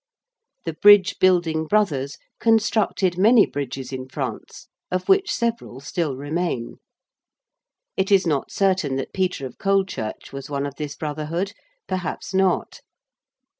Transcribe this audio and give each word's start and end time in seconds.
The 0.65 0.73
Bridge 0.73 1.19
Building 1.19 1.67
Brothers 1.67 2.17
constructed 2.39 3.19
many 3.19 3.45
bridges 3.45 3.93
in 3.93 4.07
France 4.09 4.67
of 4.89 5.07
which 5.07 5.31
several 5.31 5.79
still 5.79 6.15
remain. 6.17 6.77
It 7.95 8.11
is 8.11 8.25
not 8.25 8.49
certain 8.49 8.95
that 8.95 9.13
Peter 9.13 9.45
of 9.45 9.59
Colechurch 9.59 10.33
was 10.33 10.49
one 10.49 10.65
of 10.65 10.73
this 10.77 10.95
Brotherhood, 10.95 11.53
perhaps 11.87 12.33
not. 12.33 12.81